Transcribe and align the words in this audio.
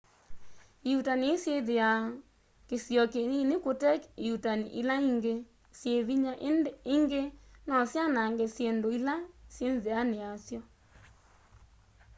ĩuutani 0.89 1.25
ii 1.31 1.41
syithiwa 1.43 1.89
kisio 2.67 3.03
kinini 3.13 3.55
kute 3.65 3.89
ĩuutani 4.25 4.65
ila 4.79 4.95
ingi 5.09 5.33
syi 5.79 5.91
vinya 6.07 6.33
ingi 6.95 7.21
no 7.67 7.75
syanange 7.91 8.45
syindu 8.55 8.87
ila 8.97 9.15
syi 9.53 9.65
nziani 9.75 10.15
ya 10.23 10.31
syo 10.45 10.59